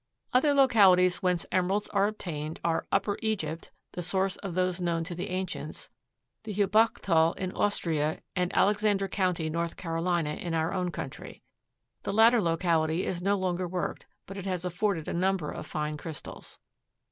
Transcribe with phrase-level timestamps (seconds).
[0.33, 5.13] Other localities whence emeralds are obtained are Upper Egypt (the source of those known to
[5.13, 5.91] the ancients),
[6.41, 11.43] the Heubachthal in Austria, and Alexander county, North Carolina, in our own country.
[12.01, 15.97] The latter locality is no longer worked, but it has afforded a number of fine
[15.97, 16.57] crystals.